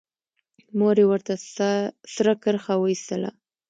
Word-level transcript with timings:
مور 0.77 0.95
يې 1.01 1.05
ورته 1.11 1.33
سره 2.15 2.31
کرښه 2.43 2.73
وايستله. 2.79 3.29